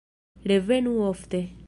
[0.51, 1.43] Revenu ofte!